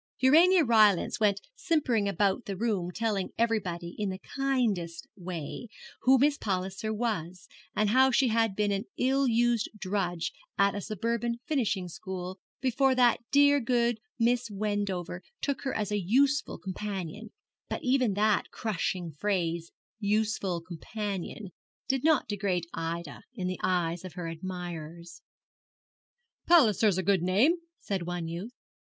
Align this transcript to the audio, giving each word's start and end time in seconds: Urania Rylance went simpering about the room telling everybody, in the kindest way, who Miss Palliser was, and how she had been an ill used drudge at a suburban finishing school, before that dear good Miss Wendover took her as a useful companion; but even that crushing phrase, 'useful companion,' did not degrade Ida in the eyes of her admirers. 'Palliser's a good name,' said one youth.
Urania 0.17 0.63
Rylance 0.65 1.19
went 1.19 1.41
simpering 1.55 2.09
about 2.09 2.45
the 2.45 2.57
room 2.57 2.89
telling 2.89 3.29
everybody, 3.37 3.93
in 3.99 4.09
the 4.09 4.17
kindest 4.17 5.05
way, 5.15 5.67
who 6.01 6.17
Miss 6.17 6.39
Palliser 6.39 6.91
was, 6.91 7.47
and 7.75 7.91
how 7.91 8.09
she 8.09 8.29
had 8.29 8.55
been 8.55 8.71
an 8.71 8.85
ill 8.97 9.27
used 9.27 9.69
drudge 9.77 10.33
at 10.57 10.73
a 10.73 10.81
suburban 10.81 11.39
finishing 11.45 11.87
school, 11.87 12.39
before 12.61 12.95
that 12.95 13.19
dear 13.31 13.59
good 13.59 13.99
Miss 14.17 14.49
Wendover 14.49 15.21
took 15.39 15.61
her 15.65 15.77
as 15.77 15.91
a 15.91 16.01
useful 16.01 16.57
companion; 16.57 17.29
but 17.69 17.83
even 17.83 18.15
that 18.15 18.49
crushing 18.49 19.11
phrase, 19.19 19.71
'useful 19.99 20.61
companion,' 20.61 21.51
did 21.87 22.03
not 22.03 22.27
degrade 22.27 22.65
Ida 22.73 23.21
in 23.35 23.45
the 23.45 23.59
eyes 23.61 24.03
of 24.03 24.13
her 24.13 24.27
admirers. 24.27 25.21
'Palliser's 26.47 26.97
a 26.97 27.03
good 27.03 27.21
name,' 27.21 27.59
said 27.77 28.07
one 28.07 28.27
youth. 28.27 28.51